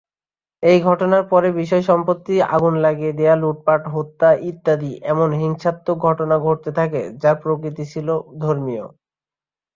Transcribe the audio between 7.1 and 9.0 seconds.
যার প্রকৃতি ছিল ধর্মীয়।